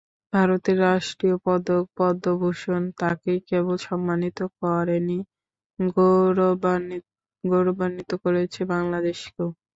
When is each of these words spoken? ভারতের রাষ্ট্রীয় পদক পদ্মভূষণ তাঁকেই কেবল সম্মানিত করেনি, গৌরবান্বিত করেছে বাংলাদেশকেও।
ভারতের 0.33 0.77
রাষ্ট্রীয় 0.85 1.37
পদক 1.45 1.83
পদ্মভূষণ 1.97 2.81
তাঁকেই 2.99 3.39
কেবল 3.49 3.75
সম্মানিত 3.87 4.39
করেনি, 4.57 5.19
গৌরবান্বিত 7.43 8.11
করেছে 8.23 8.61
বাংলাদেশকেও। 8.73 9.49